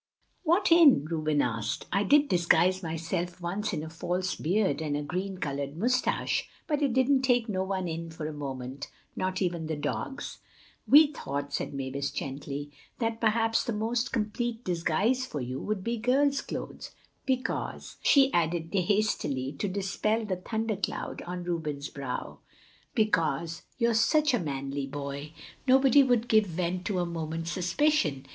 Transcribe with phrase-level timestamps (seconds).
[0.41, 1.85] "What in?" Reuben asked.
[1.93, 6.81] "I did disguise myself once in a false beard and a green colored mustache, but
[6.81, 10.39] it didn't take no one in for a moment, not even the dogs."
[10.87, 15.97] "We thought," said Mavis gently, "that perhaps the most complete disguise for you would be
[15.97, 24.39] girl's clothes—because," she added hastily to dispel the thundercloud on Reuben's brow—"because you're such a
[24.39, 25.33] manly boy.
[25.67, 28.25] Nobody would give vent to a moment's suspicion.